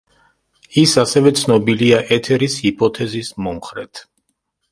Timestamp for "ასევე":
1.01-1.33